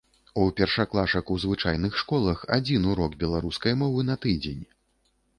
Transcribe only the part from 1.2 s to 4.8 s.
у звычайных школах адзін урок беларускай мовы на тыдзень.